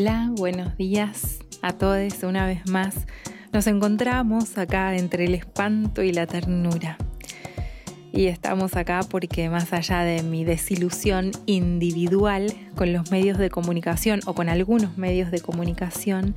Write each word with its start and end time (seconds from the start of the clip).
Hola, 0.00 0.30
buenos 0.36 0.76
días 0.76 1.40
a 1.60 1.72
todos 1.72 2.22
una 2.22 2.46
vez 2.46 2.70
más. 2.70 2.94
Nos 3.52 3.66
encontramos 3.66 4.56
acá 4.56 4.94
entre 4.94 5.24
el 5.24 5.34
espanto 5.34 6.04
y 6.04 6.12
la 6.12 6.24
ternura. 6.24 6.96
Y 8.12 8.26
estamos 8.26 8.76
acá 8.76 9.00
porque 9.10 9.50
más 9.50 9.72
allá 9.72 10.02
de 10.02 10.22
mi 10.22 10.44
desilusión 10.44 11.32
individual 11.46 12.52
con 12.76 12.92
los 12.92 13.10
medios 13.10 13.38
de 13.38 13.50
comunicación 13.50 14.20
o 14.26 14.34
con 14.34 14.48
algunos 14.48 14.96
medios 14.96 15.32
de 15.32 15.40
comunicación, 15.40 16.36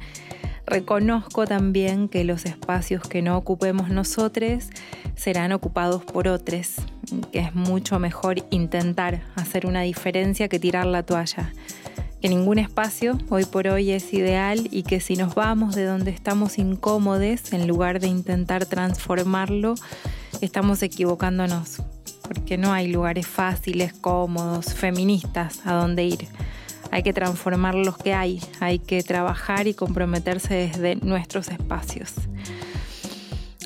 reconozco 0.65 1.45
también 1.45 2.09
que 2.09 2.23
los 2.23 2.45
espacios 2.45 3.07
que 3.07 3.21
no 3.21 3.37
ocupemos 3.37 3.89
nosotros 3.89 4.71
serán 5.15 5.51
ocupados 5.51 6.03
por 6.03 6.27
otros, 6.27 6.77
que 7.31 7.41
es 7.41 7.53
mucho 7.53 7.99
mejor 7.99 8.37
intentar 8.49 9.21
hacer 9.35 9.67
una 9.67 9.81
diferencia 9.81 10.47
que 10.47 10.57
tirar 10.57 10.87
la 10.87 11.03
toalla 11.03 11.53
que 12.21 12.29
ningún 12.29 12.59
espacio 12.59 13.17
hoy 13.29 13.45
por 13.45 13.67
hoy 13.67 13.91
es 13.91 14.13
ideal 14.13 14.67
y 14.69 14.83
que 14.83 14.99
si 14.99 15.15
nos 15.15 15.33
vamos 15.33 15.73
de 15.73 15.85
donde 15.85 16.11
estamos 16.11 16.59
incómodos, 16.59 17.51
en 17.51 17.67
lugar 17.67 17.99
de 17.99 18.07
intentar 18.07 18.67
transformarlo, 18.67 19.73
estamos 20.39 20.83
equivocándonos, 20.83 21.81
porque 22.21 22.59
no 22.59 22.73
hay 22.73 22.87
lugares 22.87 23.25
fáciles, 23.25 23.93
cómodos, 23.93 24.75
feministas 24.75 25.61
a 25.65 25.73
donde 25.73 26.03
ir. 26.05 26.27
Hay 26.91 27.01
que 27.01 27.13
transformar 27.13 27.73
los 27.73 27.97
que 27.97 28.13
hay, 28.13 28.39
hay 28.59 28.77
que 28.77 29.01
trabajar 29.01 29.67
y 29.67 29.73
comprometerse 29.73 30.53
desde 30.53 30.97
nuestros 30.97 31.47
espacios. 31.47 32.13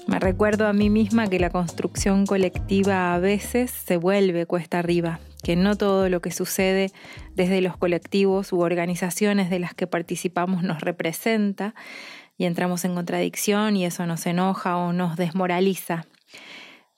Me 0.07 0.19
recuerdo 0.19 0.67
a 0.67 0.73
mí 0.73 0.89
misma 0.89 1.27
que 1.27 1.39
la 1.39 1.49
construcción 1.49 2.25
colectiva 2.25 3.15
a 3.15 3.19
veces 3.19 3.71
se 3.71 3.97
vuelve 3.97 4.45
cuesta 4.45 4.79
arriba, 4.79 5.19
que 5.45 5.55
no 5.55 5.77
todo 5.77 6.09
lo 6.09 6.21
que 6.21 6.31
sucede 6.31 6.91
desde 7.35 7.61
los 7.61 7.77
colectivos 7.77 8.51
u 8.51 8.61
organizaciones 8.61 9.51
de 9.51 9.59
las 9.59 9.75
que 9.75 9.85
participamos 9.85 10.63
nos 10.63 10.81
representa 10.81 11.75
y 12.35 12.45
entramos 12.45 12.83
en 12.83 12.95
contradicción 12.95 13.77
y 13.77 13.85
eso 13.85 14.07
nos 14.07 14.25
enoja 14.25 14.75
o 14.75 14.91
nos 14.91 15.17
desmoraliza. 15.17 16.07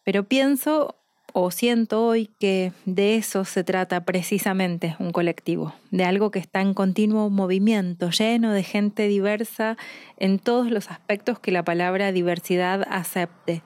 Pero 0.06 0.24
pienso 0.24 0.96
o 1.34 1.52
siento 1.52 2.06
hoy 2.06 2.30
que 2.40 2.72
de 2.86 3.18
eso 3.18 3.44
se 3.44 3.66
trata 3.66 4.06
precisamente 4.06 4.96
un 4.98 5.12
colectivo, 5.12 5.74
de 5.92 6.06
algo 6.06 6.32
que 6.32 6.40
está 6.40 6.62
en 6.62 6.74
continuo 6.74 7.30
movimiento, 7.30 8.12
lleno 8.12 8.54
de 8.54 8.64
gente 8.64 9.10
diversa 9.10 9.76
en 10.16 10.40
todos 10.40 10.72
los 10.72 10.90
aspectos 10.90 11.38
que 11.40 11.52
la 11.52 11.64
palabra 11.64 12.14
diversidad 12.14 12.88
acepte 12.90 13.62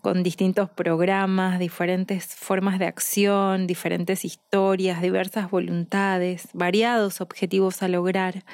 con 0.00 0.22
distintos 0.22 0.70
programas, 0.70 1.58
diferentes 1.58 2.26
formas 2.26 2.78
de 2.78 2.86
acción, 2.86 3.66
diferentes 3.66 4.24
historias, 4.24 5.02
diversas 5.02 5.50
voluntades, 5.50 6.48
variados 6.52 7.20
objetivos 7.20 7.82
a 7.82 7.88
lograr. 7.88 8.44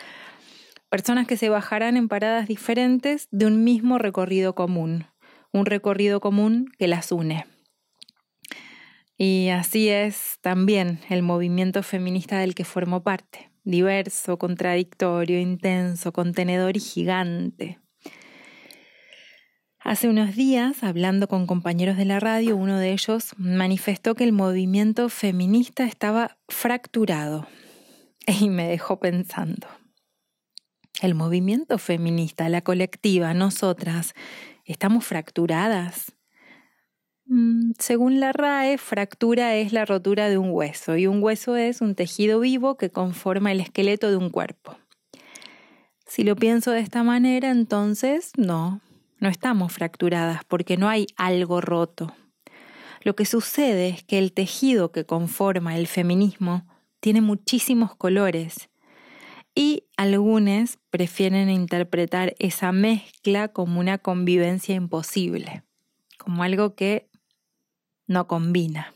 Personas 0.89 1.27
que 1.27 1.37
se 1.37 1.49
bajarán 1.49 1.97
en 1.97 2.09
paradas 2.09 2.49
diferentes 2.49 3.29
de 3.31 3.47
un 3.47 3.65
mismo 3.65 3.99
recorrido 3.99 4.55
común, 4.55 5.07
un 5.53 5.67
recorrido 5.67 6.21
común 6.21 6.73
que 6.79 6.89
las 6.89 7.13
une. 7.13 7.47
Y 9.19 9.49
así 9.49 9.89
es 9.89 10.39
también 10.43 11.01
el 11.09 11.23
movimiento 11.23 11.83
feminista 11.83 12.39
del 12.39 12.55
que 12.55 12.65
formo 12.65 13.03
parte, 13.03 13.51
diverso, 13.65 14.39
contradictorio, 14.39 15.41
intenso, 15.41 16.13
contenedor 16.13 16.77
y 16.77 16.81
gigante. 16.81 17.79
Hace 19.87 20.09
unos 20.09 20.35
días, 20.35 20.83
hablando 20.83 21.29
con 21.29 21.47
compañeros 21.47 21.97
de 21.97 22.05
la 22.05 22.19
radio, 22.19 22.57
uno 22.57 22.77
de 22.77 22.91
ellos 22.91 23.35
manifestó 23.37 24.17
que 24.17 24.25
el 24.25 24.33
movimiento 24.33 25.09
feminista 25.09 25.85
estaba 25.85 26.39
fracturado 26.49 27.47
y 28.27 28.49
me 28.49 28.67
dejó 28.67 28.99
pensando. 28.99 29.69
El 31.01 31.15
movimiento 31.15 31.79
feminista, 31.79 32.49
la 32.49 32.63
colectiva, 32.63 33.33
nosotras, 33.33 34.15
¿estamos 34.65 35.05
fracturadas? 35.05 36.17
Mm, 37.27 37.71
según 37.79 38.19
la 38.19 38.33
RAE, 38.33 38.79
fractura 38.79 39.55
es 39.55 39.73
la 39.73 39.85
rotura 39.85 40.29
de 40.29 40.37
un 40.37 40.51
hueso 40.51 40.97
y 40.97 41.07
un 41.07 41.23
hueso 41.23 41.55
es 41.55 41.81
un 41.81 41.95
tejido 41.95 42.41
vivo 42.41 42.77
que 42.77 42.91
conforma 42.91 43.53
el 43.53 43.61
esqueleto 43.61 44.11
de 44.11 44.17
un 44.17 44.31
cuerpo. 44.31 44.77
Si 46.09 46.25
lo 46.25 46.35
pienso 46.35 46.73
de 46.73 46.81
esta 46.81 47.05
manera, 47.05 47.51
entonces 47.51 48.33
no, 48.37 48.81
no 49.19 49.29
estamos 49.29 49.73
fracturadas 49.73 50.45
porque 50.45 50.77
no 50.77 50.89
hay 50.89 51.07
algo 51.17 51.61
roto. 51.61 52.15
Lo 53.03 53.15
que 53.15 53.25
sucede 53.25 53.89
es 53.89 54.03
que 54.03 54.19
el 54.19 54.33
tejido 54.33 54.93
que 54.93 55.05
conforma 55.05 55.77
el 55.77 55.87
feminismo 55.87 56.67
tiene 57.01 57.21
muchísimos 57.21 57.95
colores 57.95 58.69
y 59.55 59.85
algunos 59.97 60.79
prefieren 60.91 61.49
interpretar 61.49 62.35
esa 62.39 62.73
mezcla 62.73 63.49
como 63.49 63.81
una 63.81 63.99
convivencia 63.99 64.75
imposible, 64.75 65.63
como 66.19 66.43
algo 66.43 66.75
que 66.75 67.09
no 68.07 68.27
combina. 68.27 68.95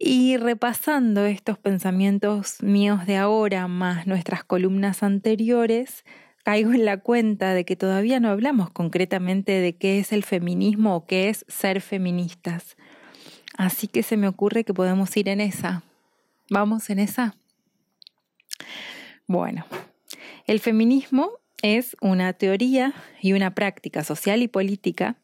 Y 0.00 0.36
repasando 0.36 1.26
estos 1.26 1.58
pensamientos 1.58 2.62
míos 2.62 3.06
de 3.06 3.16
ahora 3.16 3.68
más 3.68 4.06
nuestras 4.06 4.44
columnas 4.44 5.02
anteriores, 5.02 6.04
caigo 6.48 6.72
en 6.72 6.86
la 6.86 6.96
cuenta 6.96 7.52
de 7.52 7.66
que 7.66 7.76
todavía 7.76 8.20
no 8.20 8.30
hablamos 8.30 8.70
concretamente 8.70 9.52
de 9.52 9.76
qué 9.76 9.98
es 9.98 10.14
el 10.14 10.24
feminismo 10.24 10.96
o 10.96 11.04
qué 11.04 11.28
es 11.28 11.44
ser 11.46 11.82
feministas. 11.82 12.78
Así 13.58 13.86
que 13.86 14.02
se 14.02 14.16
me 14.16 14.28
ocurre 14.28 14.64
que 14.64 14.72
podemos 14.72 15.14
ir 15.18 15.28
en 15.28 15.42
esa. 15.42 15.82
¿Vamos 16.48 16.88
en 16.88 17.00
esa? 17.00 17.36
Bueno, 19.26 19.66
el 20.46 20.58
feminismo 20.60 21.32
es 21.60 21.98
una 22.00 22.32
teoría 22.32 22.94
y 23.20 23.34
una 23.34 23.54
práctica 23.54 24.02
social 24.02 24.40
y 24.40 24.48
política 24.48 25.16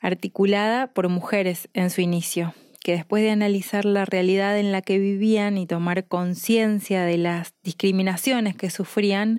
articulada 0.00 0.86
por 0.86 1.10
mujeres 1.10 1.68
en 1.74 1.90
su 1.90 2.00
inicio, 2.00 2.54
que 2.82 2.92
después 2.92 3.22
de 3.22 3.30
analizar 3.30 3.84
la 3.84 4.06
realidad 4.06 4.58
en 4.58 4.72
la 4.72 4.80
que 4.80 4.98
vivían 4.98 5.58
y 5.58 5.66
tomar 5.66 6.08
conciencia 6.08 7.02
de 7.02 7.18
las 7.18 7.52
discriminaciones 7.62 8.56
que 8.56 8.70
sufrían, 8.70 9.38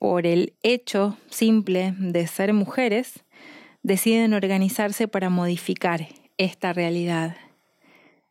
por 0.00 0.26
el 0.26 0.54
hecho 0.62 1.18
simple 1.28 1.94
de 1.98 2.26
ser 2.26 2.54
mujeres, 2.54 3.22
deciden 3.82 4.32
organizarse 4.32 5.08
para 5.08 5.28
modificar 5.28 6.08
esta 6.38 6.72
realidad. 6.72 7.36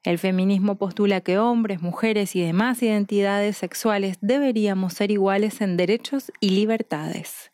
El 0.04 0.18
feminismo 0.18 0.80
postula 0.80 1.22
que 1.22 1.38
hombres, 1.38 1.80
mujeres 1.80 2.36
y 2.36 2.42
demás 2.42 2.82
identidades 2.82 3.56
sexuales 3.56 4.18
deberíamos 4.20 4.94
ser 4.94 5.12
iguales 5.12 5.62
en 5.62 5.78
derechos 5.78 6.32
y 6.40 6.50
libertades. 6.50 7.52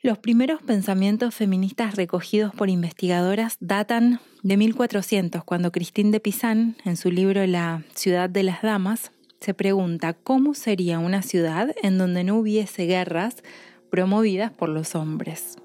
Los 0.00 0.16
primeros 0.16 0.62
pensamientos 0.62 1.34
feministas 1.34 1.96
recogidos 1.96 2.54
por 2.54 2.70
investigadoras 2.70 3.58
datan 3.60 4.20
de 4.42 4.56
1400, 4.56 5.44
cuando 5.44 5.70
Christine 5.70 6.12
de 6.12 6.20
Pizan, 6.20 6.76
en 6.86 6.96
su 6.96 7.10
libro 7.10 7.46
La 7.46 7.82
ciudad 7.94 8.30
de 8.30 8.42
las 8.42 8.62
damas, 8.62 9.12
se 9.44 9.52
pregunta 9.52 10.14
cómo 10.14 10.54
sería 10.54 10.98
una 10.98 11.20
ciudad 11.20 11.74
en 11.82 11.98
donde 11.98 12.24
no 12.24 12.36
hubiese 12.36 12.86
guerras 12.86 13.42
promovidas 13.90 14.50
por 14.50 14.70
los 14.70 14.94
hombres. 14.94 15.56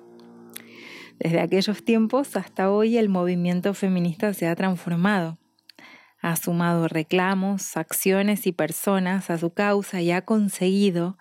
Desde 1.18 1.40
aquellos 1.40 1.86
tiempos 1.86 2.36
hasta 2.36 2.70
hoy 2.72 2.98
el 2.98 3.08
movimiento 3.08 3.74
feminista 3.74 4.34
se 4.34 4.48
ha 4.48 4.56
transformado. 4.58 5.38
Ha 6.22 6.36
sumado 6.36 6.90
reclamos, 6.90 7.78
acciones 7.78 8.48
y 8.48 8.52
personas 8.52 9.30
a 9.30 9.38
su 9.38 9.54
causa 9.54 10.02
y 10.02 10.12
ha 10.12 10.26
conseguido 10.26 11.18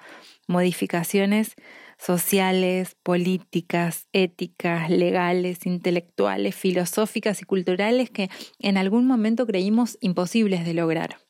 modificaciones 0.49 1.55
sociales, 1.97 2.97
políticas, 3.05 4.09
éticas, 4.13 4.91
legales, 4.91 5.65
intelectuales, 5.65 6.57
filosóficas 6.57 7.41
y 7.41 7.45
culturales 7.45 8.11
que 8.11 8.29
en 8.59 8.79
algún 8.79 9.07
momento 9.07 9.47
creímos 9.47 9.97
imposibles 10.01 10.65
de 10.65 10.75
lograr. 10.75 11.28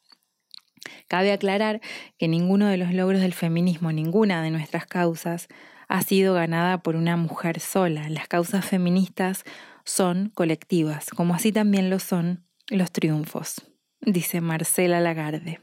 Cabe 1.08 1.32
aclarar 1.32 1.80
que 2.18 2.28
ninguno 2.28 2.66
de 2.66 2.76
los 2.76 2.92
logros 2.92 3.20
del 3.20 3.34
feminismo, 3.34 3.92
ninguna 3.92 4.42
de 4.42 4.50
nuestras 4.50 4.86
causas, 4.86 5.48
ha 5.88 6.02
sido 6.02 6.34
ganada 6.34 6.82
por 6.82 6.96
una 6.96 7.16
mujer 7.16 7.60
sola. 7.60 8.08
Las 8.08 8.28
causas 8.28 8.64
feministas 8.64 9.44
son 9.84 10.30
colectivas, 10.34 11.10
como 11.10 11.34
así 11.34 11.52
también 11.52 11.90
lo 11.90 11.98
son 11.98 12.44
los 12.68 12.92
triunfos, 12.92 13.62
dice 14.00 14.40
Marcela 14.40 15.00
Lagarde. 15.00 15.60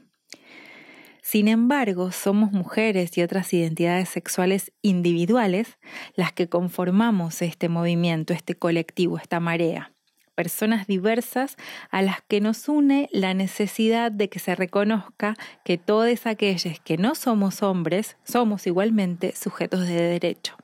Sin 1.22 1.48
embargo, 1.48 2.12
somos 2.12 2.52
mujeres 2.52 3.18
y 3.18 3.22
otras 3.22 3.52
identidades 3.52 4.08
sexuales 4.08 4.72
individuales 4.82 5.78
las 6.14 6.32
que 6.32 6.48
conformamos 6.48 7.42
este 7.42 7.68
movimiento, 7.68 8.32
este 8.32 8.54
colectivo, 8.54 9.18
esta 9.18 9.40
marea 9.40 9.95
personas 10.36 10.86
diversas 10.86 11.56
a 11.90 12.02
las 12.02 12.20
que 12.28 12.40
nos 12.40 12.68
une 12.68 13.08
la 13.10 13.34
necesidad 13.34 14.12
de 14.12 14.28
que 14.28 14.38
se 14.38 14.54
reconozca 14.54 15.34
que 15.64 15.78
todos 15.78 16.26
aquellos 16.26 16.78
que 16.80 16.98
no 16.98 17.16
somos 17.16 17.64
hombres 17.64 18.16
somos 18.22 18.68
igualmente 18.68 19.34
sujetos 19.34 19.80
de 19.80 20.00
derecho. 20.00 20.56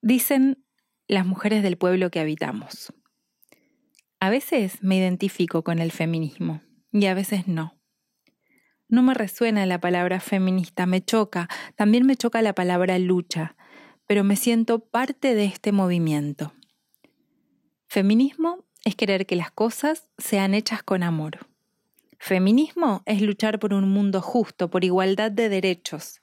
Dicen 0.00 0.64
las 1.08 1.26
mujeres 1.26 1.62
del 1.62 1.76
pueblo 1.76 2.10
que 2.10 2.20
habitamos. 2.20 2.92
A 4.20 4.30
veces 4.30 4.82
me 4.82 4.96
identifico 4.96 5.64
con 5.64 5.78
el 5.78 5.90
feminismo 5.90 6.62
y 6.92 7.06
a 7.06 7.14
veces 7.14 7.48
no. 7.48 7.78
No 8.88 9.02
me 9.02 9.14
resuena 9.14 9.66
la 9.66 9.80
palabra 9.80 10.20
feminista, 10.20 10.86
me 10.86 11.02
choca, 11.02 11.48
también 11.74 12.06
me 12.06 12.16
choca 12.16 12.42
la 12.42 12.54
palabra 12.54 12.98
lucha, 12.98 13.56
pero 14.06 14.24
me 14.24 14.36
siento 14.36 14.78
parte 14.78 15.34
de 15.34 15.46
este 15.46 15.72
movimiento. 15.72 16.52
Feminismo 17.94 18.64
es 18.84 18.96
querer 18.96 19.24
que 19.24 19.36
las 19.36 19.52
cosas 19.52 20.10
sean 20.18 20.52
hechas 20.52 20.82
con 20.82 21.04
amor. 21.04 21.46
Feminismo 22.18 23.04
es 23.06 23.22
luchar 23.22 23.60
por 23.60 23.72
un 23.72 23.88
mundo 23.88 24.20
justo, 24.20 24.68
por 24.68 24.82
igualdad 24.82 25.30
de 25.30 25.48
derechos. 25.48 26.20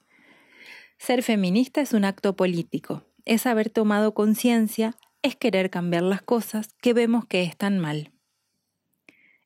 Ser 0.97 1.23
feminista 1.23 1.79
es 1.79 1.93
un 1.93 2.03
acto 2.03 2.35
político, 2.35 3.03
es 3.23 3.45
haber 3.45 3.69
tomado 3.69 4.13
conciencia, 4.13 4.97
es 5.21 5.37
querer 5.37 5.69
cambiar 5.69 6.03
las 6.03 6.21
cosas 6.21 6.75
que 6.81 6.91
vemos 6.91 7.25
que 7.25 7.43
están 7.43 7.79
mal. 7.79 8.11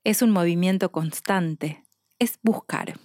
Es 0.04 0.24
un 0.24 0.32
movimiento 0.32 0.92
constante, 0.92 1.84
es 2.18 2.40
buscar. 2.42 3.00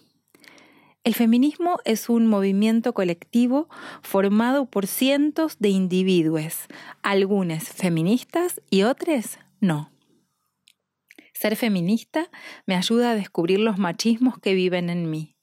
El 1.11 1.17
feminismo 1.17 1.81
es 1.85 2.09
un 2.09 2.29
movimiento 2.29 2.93
colectivo 2.93 3.69
formado 4.01 4.67
por 4.67 4.87
cientos 4.87 5.57
de 5.59 5.69
individuos, 5.69 6.69
algunos 7.03 7.65
feministas 7.65 8.61
y 8.71 8.85
otros 8.85 9.39
no. 9.59 9.91
Ser 11.33 11.57
feminista 11.57 12.31
me 12.65 12.77
ayuda 12.77 13.11
a 13.11 13.15
descubrir 13.17 13.59
los 13.59 13.77
machismos 13.77 14.39
que 14.39 14.55
viven 14.55 14.89
en 14.89 15.11
mí. 15.11 15.35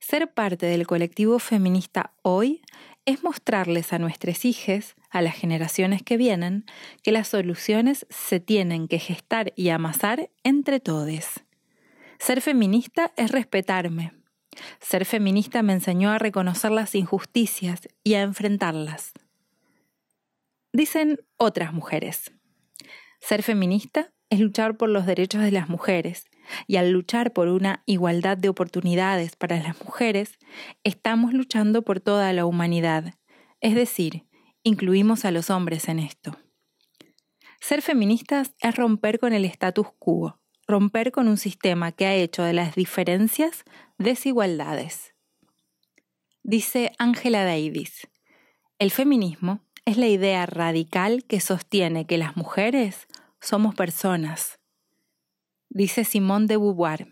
Ser 0.00 0.30
parte 0.34 0.66
del 0.66 0.86
colectivo 0.86 1.38
feminista 1.38 2.12
hoy 2.20 2.60
es 3.06 3.24
mostrarles 3.24 3.94
a 3.94 3.98
nuestras 3.98 4.44
hijas, 4.44 4.96
a 5.08 5.22
las 5.22 5.34
generaciones 5.34 6.02
que 6.02 6.18
vienen, 6.18 6.66
que 7.02 7.10
las 7.10 7.28
soluciones 7.28 8.06
se 8.10 8.38
tienen 8.38 8.86
que 8.86 8.98
gestar 8.98 9.54
y 9.56 9.70
amasar 9.70 10.28
entre 10.42 10.78
todos. 10.78 11.24
Ser 12.18 12.42
feminista 12.42 13.14
es 13.16 13.30
respetarme. 13.30 14.12
Ser 14.80 15.04
feminista 15.04 15.62
me 15.62 15.72
enseñó 15.72 16.10
a 16.10 16.18
reconocer 16.18 16.70
las 16.70 16.94
injusticias 16.94 17.88
y 18.02 18.14
a 18.14 18.22
enfrentarlas. 18.22 19.12
Dicen 20.72 21.20
otras 21.36 21.72
mujeres. 21.72 22.32
Ser 23.20 23.42
feminista 23.42 24.12
es 24.30 24.40
luchar 24.40 24.76
por 24.76 24.88
los 24.88 25.06
derechos 25.06 25.42
de 25.42 25.52
las 25.52 25.68
mujeres, 25.68 26.26
y 26.66 26.76
al 26.76 26.90
luchar 26.90 27.32
por 27.32 27.48
una 27.48 27.82
igualdad 27.86 28.36
de 28.36 28.48
oportunidades 28.48 29.36
para 29.36 29.56
las 29.62 29.82
mujeres, 29.84 30.38
estamos 30.82 31.32
luchando 31.32 31.82
por 31.82 32.00
toda 32.00 32.32
la 32.32 32.44
humanidad, 32.44 33.14
es 33.60 33.74
decir, 33.74 34.26
incluimos 34.62 35.24
a 35.24 35.30
los 35.30 35.50
hombres 35.50 35.88
en 35.88 36.00
esto. 36.00 36.36
Ser 37.60 37.80
feministas 37.80 38.54
es 38.60 38.76
romper 38.76 39.18
con 39.18 39.32
el 39.32 39.44
status 39.46 39.86
quo, 39.98 40.38
romper 40.66 41.12
con 41.12 41.28
un 41.28 41.36
sistema 41.36 41.92
que 41.92 42.06
ha 42.06 42.14
hecho 42.14 42.42
de 42.42 42.52
las 42.52 42.74
diferencias 42.74 43.64
desigualdades. 43.98 45.14
Dice 46.42 46.92
Angela 46.98 47.44
Davis, 47.44 48.08
el 48.78 48.90
feminismo 48.90 49.60
es 49.84 49.96
la 49.96 50.08
idea 50.08 50.46
radical 50.46 51.24
que 51.24 51.40
sostiene 51.40 52.06
que 52.06 52.18
las 52.18 52.36
mujeres 52.36 53.06
somos 53.40 53.74
personas, 53.74 54.58
Dice 55.74 56.04
Simone 56.04 56.46
de 56.46 56.56
Beauvoir, 56.56 57.08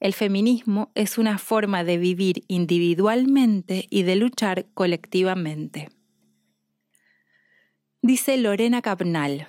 el 0.00 0.14
feminismo 0.14 0.90
es 0.94 1.18
una 1.18 1.36
forma 1.36 1.84
de 1.84 1.98
vivir 1.98 2.42
individualmente 2.48 3.86
y 3.90 4.04
de 4.04 4.16
luchar 4.16 4.64
colectivamente. 4.72 5.90
Dice 8.00 8.38
Lorena 8.38 8.80
Capnal, 8.80 9.48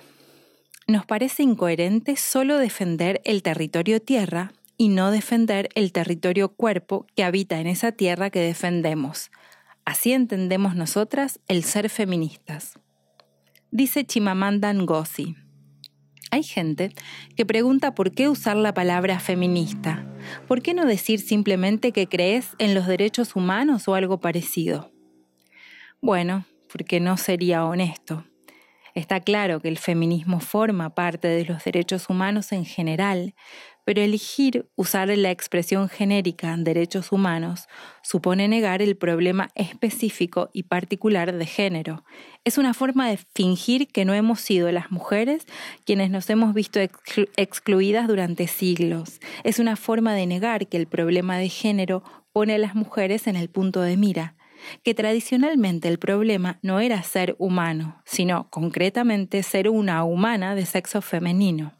nos 0.86 1.04
parece 1.04 1.42
incoherente 1.42 2.16
solo 2.16 2.58
defender 2.58 3.20
el 3.24 3.42
territorio 3.42 4.00
tierra 4.00 4.52
y 4.76 4.88
no 4.88 5.10
defender 5.10 5.68
el 5.74 5.92
territorio 5.92 6.50
cuerpo 6.50 7.06
que 7.16 7.24
habita 7.24 7.60
en 7.60 7.66
esa 7.66 7.92
tierra 7.92 8.30
que 8.30 8.40
defendemos. 8.40 9.30
Así 9.84 10.12
entendemos 10.12 10.76
nosotras 10.76 11.40
el 11.48 11.64
ser 11.64 11.90
feministas. 11.90 12.78
Dice 13.70 14.04
Chimamanda 14.04 14.72
Ngozi, 14.72 15.36
hay 16.30 16.42
gente 16.42 16.92
que 17.36 17.46
pregunta 17.46 17.94
por 17.94 18.12
qué 18.12 18.28
usar 18.28 18.56
la 18.56 18.74
palabra 18.74 19.18
feminista. 19.20 20.06
¿Por 20.46 20.62
qué 20.62 20.74
no 20.74 20.84
decir 20.84 21.20
simplemente 21.20 21.92
que 21.92 22.08
crees 22.08 22.50
en 22.58 22.74
los 22.74 22.86
derechos 22.86 23.36
humanos 23.36 23.88
o 23.88 23.94
algo 23.94 24.20
parecido? 24.20 24.92
Bueno, 26.00 26.44
porque 26.70 27.00
no 27.00 27.16
sería 27.16 27.64
honesto. 27.64 28.24
Está 28.96 29.20
claro 29.20 29.60
que 29.60 29.68
el 29.68 29.76
feminismo 29.76 30.40
forma 30.40 30.94
parte 30.94 31.28
de 31.28 31.44
los 31.44 31.62
derechos 31.62 32.08
humanos 32.08 32.50
en 32.52 32.64
general, 32.64 33.34
pero 33.84 34.00
elegir 34.00 34.70
usar 34.74 35.08
la 35.08 35.30
expresión 35.30 35.90
genérica 35.90 36.56
derechos 36.56 37.12
humanos 37.12 37.68
supone 38.02 38.48
negar 38.48 38.80
el 38.80 38.96
problema 38.96 39.50
específico 39.54 40.48
y 40.54 40.62
particular 40.62 41.34
de 41.34 41.44
género. 41.44 42.04
Es 42.46 42.56
una 42.56 42.72
forma 42.72 43.10
de 43.10 43.18
fingir 43.18 43.86
que 43.88 44.06
no 44.06 44.14
hemos 44.14 44.40
sido 44.40 44.72
las 44.72 44.90
mujeres 44.90 45.44
quienes 45.84 46.10
nos 46.10 46.30
hemos 46.30 46.54
visto 46.54 46.80
excluidas 46.80 48.08
durante 48.08 48.46
siglos. 48.46 49.20
Es 49.44 49.58
una 49.58 49.76
forma 49.76 50.14
de 50.14 50.24
negar 50.24 50.68
que 50.68 50.78
el 50.78 50.86
problema 50.86 51.36
de 51.36 51.50
género 51.50 52.02
pone 52.32 52.54
a 52.54 52.58
las 52.58 52.74
mujeres 52.74 53.26
en 53.26 53.36
el 53.36 53.50
punto 53.50 53.82
de 53.82 53.98
mira 53.98 54.35
que 54.82 54.94
tradicionalmente 54.94 55.88
el 55.88 55.98
problema 55.98 56.58
no 56.62 56.80
era 56.80 57.02
ser 57.02 57.36
humano, 57.38 58.02
sino 58.04 58.48
concretamente 58.50 59.42
ser 59.42 59.68
una 59.68 60.04
humana 60.04 60.54
de 60.54 60.66
sexo 60.66 61.02
femenino. 61.02 61.72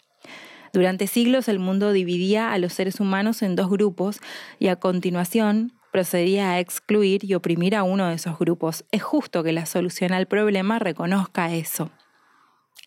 Durante 0.73 1.07
siglos 1.07 1.49
el 1.49 1.59
mundo 1.59 1.93
dividía 1.93 2.53
a 2.53 2.59
los 2.59 2.73
seres 2.75 3.01
humanos 3.01 3.43
en 3.43 3.57
dos 3.57 3.71
grupos 3.71 4.21
y 4.59 4.69
a 4.69 4.77
continuación 4.77 5.73
procedía 5.91 6.51
a 6.51 6.61
excluir 6.61 7.25
y 7.25 7.33
oprimir 7.33 7.75
a 7.75 7.83
uno 7.83 8.09
de 8.09 8.15
esos 8.17 8.39
grupos. 8.39 8.85
Es 8.91 9.03
justo 9.03 9.43
que 9.43 9.53
la 9.53 9.65
solución 9.65 10.13
al 10.13 10.27
problema 10.27 10.79
reconozca 10.79 11.55
eso. 11.55 11.91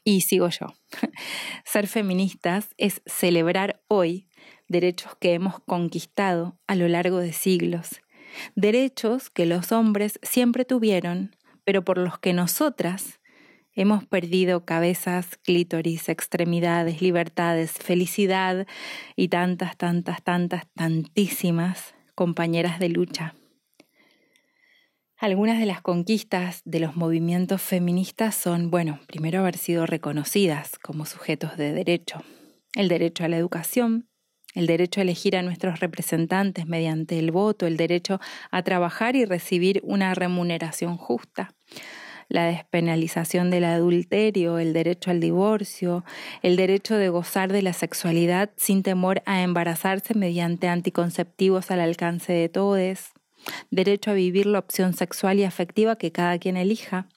Y 0.03 0.21
sigo 0.21 0.49
yo. 0.49 0.67
Ser 1.65 1.87
feministas 1.87 2.69
es 2.77 3.01
celebrar 3.07 3.81
hoy 3.87 4.27
derechos 4.67 5.13
que 5.19 5.33
hemos 5.33 5.59
conquistado 5.61 6.59
a 6.67 6.75
lo 6.75 6.87
largo 6.87 7.17
de 7.17 7.33
siglos. 7.33 8.01
Derechos 8.55 9.29
que 9.29 9.45
los 9.45 9.71
hombres 9.71 10.19
siempre 10.21 10.65
tuvieron, 10.65 11.35
pero 11.63 11.83
por 11.83 11.97
los 11.97 12.19
que 12.19 12.33
nosotras 12.33 13.19
Hemos 13.79 14.05
perdido 14.05 14.65
cabezas, 14.65 15.37
clítoris, 15.37 16.09
extremidades, 16.09 17.01
libertades, 17.01 17.71
felicidad 17.71 18.67
y 19.15 19.29
tantas, 19.29 19.77
tantas, 19.77 20.21
tantas, 20.21 20.67
tantísimas 20.73 21.95
compañeras 22.13 22.79
de 22.79 22.89
lucha. 22.89 23.35
Algunas 25.15 25.59
de 25.59 25.65
las 25.65 25.81
conquistas 25.81 26.61
de 26.65 26.81
los 26.81 26.97
movimientos 26.97 27.61
feministas 27.61 28.35
son, 28.35 28.69
bueno, 28.69 28.99
primero 29.07 29.39
haber 29.39 29.55
sido 29.55 29.85
reconocidas 29.85 30.77
como 30.79 31.05
sujetos 31.05 31.55
de 31.55 31.71
derecho, 31.71 32.21
el 32.75 32.89
derecho 32.89 33.23
a 33.23 33.29
la 33.29 33.37
educación, 33.37 34.08
el 34.55 34.67
derecho 34.67 34.99
a 34.99 35.03
elegir 35.03 35.37
a 35.37 35.41
nuestros 35.41 35.79
representantes 35.79 36.65
mediante 36.65 37.19
el 37.19 37.31
voto, 37.31 37.67
el 37.67 37.77
derecho 37.77 38.19
a 38.51 38.63
trabajar 38.63 39.15
y 39.15 39.25
recibir 39.25 39.81
una 39.83 40.13
remuneración 40.15 40.97
justa, 40.97 41.53
la 42.29 42.45
despenalización 42.45 43.49
del 43.49 43.65
adulterio, 43.65 44.59
el 44.59 44.73
derecho 44.73 45.11
al 45.11 45.19
divorcio, 45.19 46.03
el 46.41 46.55
derecho 46.55 46.95
de 46.95 47.09
gozar 47.09 47.51
de 47.51 47.61
la 47.61 47.73
sexualidad 47.73 48.51
sin 48.55 48.83
temor 48.83 49.21
a 49.25 49.41
embarazarse 49.41 50.13
mediante 50.13 50.67
anticonceptivos 50.67 51.71
al 51.71 51.79
alcance 51.79 52.33
de 52.33 52.49
todos, 52.49 53.13
derecho 53.71 54.11
a 54.11 54.13
vivir 54.13 54.45
la 54.45 54.59
opción 54.59 54.93
sexual 54.93 55.39
y 55.39 55.43
afectiva 55.43 55.95
que 55.95 56.11
cada 56.11 56.37
quien 56.37 56.57
elija, 56.57 57.07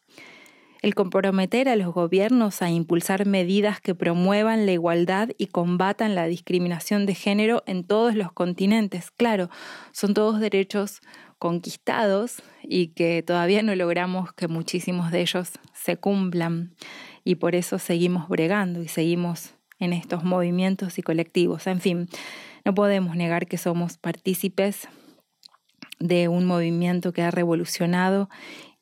el 0.82 0.96
comprometer 0.96 1.68
a 1.68 1.76
los 1.76 1.94
gobiernos 1.94 2.60
a 2.60 2.70
impulsar 2.70 3.24
medidas 3.24 3.80
que 3.80 3.94
promuevan 3.94 4.66
la 4.66 4.72
igualdad 4.72 5.30
y 5.38 5.46
combatan 5.46 6.16
la 6.16 6.26
discriminación 6.26 7.06
de 7.06 7.14
género 7.14 7.62
en 7.66 7.84
todos 7.84 8.16
los 8.16 8.32
continentes. 8.32 9.12
Claro, 9.12 9.48
son 9.92 10.12
todos 10.12 10.40
derechos 10.40 11.00
conquistados 11.38 12.42
y 12.62 12.88
que 12.88 13.22
todavía 13.22 13.62
no 13.62 13.74
logramos 13.74 14.32
que 14.32 14.48
muchísimos 14.48 15.12
de 15.12 15.22
ellos 15.22 15.50
se 15.72 15.96
cumplan 15.96 16.74
y 17.24 17.36
por 17.36 17.54
eso 17.54 17.78
seguimos 17.78 18.28
bregando 18.28 18.82
y 18.82 18.88
seguimos 18.88 19.54
en 19.78 19.92
estos 19.92 20.24
movimientos 20.24 20.98
y 20.98 21.02
colectivos. 21.02 21.66
En 21.68 21.80
fin, 21.80 22.08
no 22.64 22.74
podemos 22.74 23.14
negar 23.16 23.46
que 23.46 23.58
somos 23.58 23.98
partícipes 23.98 24.88
de 26.00 26.26
un 26.26 26.44
movimiento 26.44 27.12
que 27.12 27.22
ha 27.22 27.30
revolucionado 27.30 28.28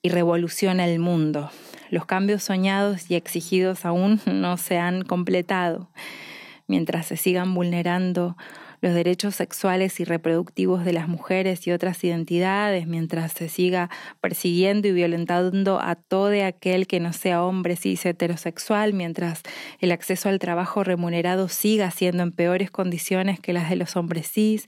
y 0.02 0.08
revoluciona 0.08 0.86
el 0.86 0.98
mundo. 0.98 1.50
Los 1.90 2.06
cambios 2.06 2.44
soñados 2.44 3.10
y 3.10 3.16
exigidos 3.16 3.84
aún 3.84 4.20
no 4.26 4.56
se 4.56 4.78
han 4.78 5.02
completado. 5.02 5.90
Mientras 6.66 7.06
se 7.06 7.16
sigan 7.16 7.52
vulnerando 7.54 8.36
los 8.80 8.94
derechos 8.94 9.34
sexuales 9.34 10.00
y 10.00 10.04
reproductivos 10.04 10.84
de 10.84 10.92
las 10.92 11.08
mujeres 11.08 11.66
y 11.66 11.72
otras 11.72 12.02
identidades, 12.02 12.86
mientras 12.86 13.32
se 13.32 13.48
siga 13.48 13.90
persiguiendo 14.20 14.88
y 14.88 14.92
violentando 14.92 15.80
a 15.80 15.96
todo 15.96 16.30
aquel 16.44 16.86
que 16.86 17.00
no 17.00 17.12
sea 17.12 17.42
hombre 17.42 17.76
cis 17.76 18.06
heterosexual, 18.06 18.94
mientras 18.94 19.42
el 19.80 19.92
acceso 19.92 20.28
al 20.28 20.38
trabajo 20.38 20.82
remunerado 20.84 21.48
siga 21.48 21.90
siendo 21.90 22.22
en 22.22 22.32
peores 22.32 22.70
condiciones 22.70 23.38
que 23.38 23.52
las 23.52 23.68
de 23.68 23.76
los 23.76 23.96
hombres 23.96 24.30
cis, 24.30 24.66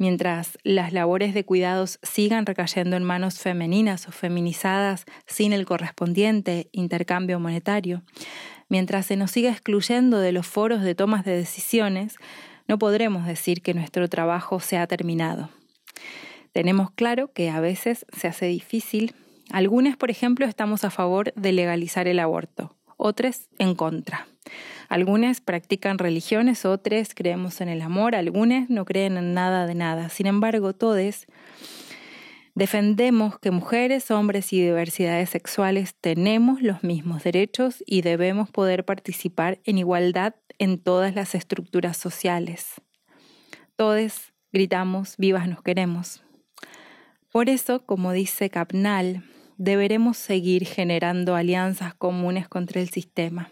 mientras 0.00 0.58
las 0.64 0.94
labores 0.94 1.34
de 1.34 1.44
cuidados 1.44 1.98
sigan 2.02 2.46
recayendo 2.46 2.96
en 2.96 3.04
manos 3.04 3.38
femeninas 3.38 4.08
o 4.08 4.12
feminizadas 4.12 5.04
sin 5.26 5.52
el 5.52 5.66
correspondiente 5.66 6.70
intercambio 6.72 7.38
monetario, 7.38 8.02
mientras 8.70 9.04
se 9.04 9.16
nos 9.16 9.30
siga 9.30 9.50
excluyendo 9.50 10.18
de 10.18 10.32
los 10.32 10.46
foros 10.46 10.80
de 10.80 10.94
tomas 10.94 11.26
de 11.26 11.36
decisiones, 11.36 12.16
no 12.66 12.78
podremos 12.78 13.26
decir 13.26 13.60
que 13.60 13.74
nuestro 13.74 14.08
trabajo 14.08 14.58
se 14.58 14.78
ha 14.78 14.86
terminado. 14.86 15.50
Tenemos 16.52 16.90
claro 16.92 17.30
que 17.34 17.50
a 17.50 17.60
veces 17.60 18.06
se 18.16 18.26
hace 18.26 18.46
difícil. 18.46 19.14
Algunos, 19.50 19.98
por 19.98 20.10
ejemplo, 20.10 20.46
estamos 20.46 20.82
a 20.82 20.90
favor 20.90 21.34
de 21.34 21.52
legalizar 21.52 22.08
el 22.08 22.20
aborto, 22.20 22.74
otros 22.96 23.48
en 23.58 23.74
contra. 23.74 24.26
Algunas 24.88 25.40
practican 25.40 25.98
religiones, 25.98 26.64
otras 26.64 27.14
creemos 27.14 27.60
en 27.60 27.68
el 27.68 27.82
amor, 27.82 28.14
algunas 28.14 28.70
no 28.70 28.84
creen 28.84 29.16
en 29.16 29.34
nada 29.34 29.66
de 29.66 29.74
nada. 29.74 30.08
Sin 30.08 30.26
embargo, 30.26 30.72
todos 30.72 31.26
defendemos 32.54 33.38
que 33.38 33.50
mujeres, 33.50 34.10
hombres 34.10 34.52
y 34.52 34.60
diversidades 34.60 35.30
sexuales 35.30 35.94
tenemos 36.00 36.60
los 36.62 36.82
mismos 36.82 37.22
derechos 37.22 37.82
y 37.86 38.02
debemos 38.02 38.50
poder 38.50 38.84
participar 38.84 39.60
en 39.64 39.78
igualdad 39.78 40.34
en 40.58 40.78
todas 40.78 41.14
las 41.14 41.34
estructuras 41.34 41.96
sociales. 41.96 42.80
Todos 43.76 44.32
gritamos, 44.52 45.14
vivas 45.16 45.48
nos 45.48 45.62
queremos. 45.62 46.22
Por 47.32 47.48
eso, 47.48 47.86
como 47.86 48.12
dice 48.12 48.50
Capnal, 48.50 49.22
deberemos 49.56 50.16
seguir 50.16 50.66
generando 50.66 51.36
alianzas 51.36 51.94
comunes 51.94 52.48
contra 52.48 52.80
el 52.80 52.90
sistema. 52.90 53.50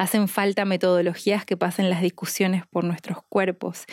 Hacen 0.00 0.28
falta 0.28 0.64
metodologías 0.64 1.44
que 1.44 1.58
pasen 1.58 1.90
las 1.90 2.00
discusiones 2.00 2.66
por 2.66 2.84
nuestros 2.84 3.18
cuerpos 3.28 3.84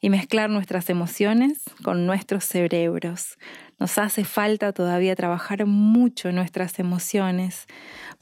y 0.00 0.10
mezclar 0.10 0.48
nuestras 0.48 0.88
emociones 0.90 1.62
con 1.82 2.06
nuestros 2.06 2.44
cerebros. 2.44 3.36
Nos 3.80 3.98
hace 3.98 4.22
falta 4.22 4.72
todavía 4.72 5.16
trabajar 5.16 5.66
mucho 5.66 6.30
nuestras 6.30 6.78
emociones 6.78 7.66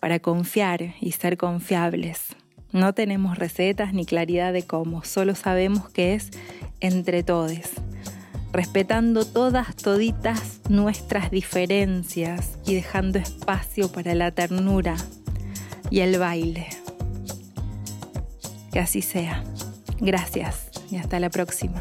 para 0.01 0.21
confiar 0.21 0.95
y 1.03 1.13
ser 1.13 1.37
confiables. 1.37 2.35
No 2.73 2.95
tenemos 2.95 3.37
recetas 3.37 3.93
ni 3.93 4.07
claridad 4.07 4.55
de 4.55 4.63
cómo, 4.63 5.05
solo 5.05 5.35
sabemos 5.35 5.91
que 5.91 6.15
es 6.15 6.31
entre 6.81 7.23
todos, 7.25 7.73
respetando 8.55 9.27
todas, 9.27 9.77
toditas 9.77 10.63
nuestras 10.71 11.31
diferencias 11.31 12.59
y 12.65 12.75
dejando 12.75 13.19
espacio 13.19 13.93
para 13.93 14.15
la 14.15 14.31
ternura 14.31 14.97
y 15.91 16.01
el 16.01 16.19
baile. 16.19 16.84
Que 18.75 18.81
así 18.81 19.03
sea. 19.03 19.45
Gracias 20.01 20.69
y 20.91 20.97
hasta 20.97 21.21
la 21.21 21.31
próxima. 21.31 21.81